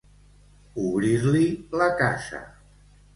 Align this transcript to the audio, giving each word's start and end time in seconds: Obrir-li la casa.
Obrir-li 0.83 1.41
la 1.81 1.91
casa. 2.01 2.41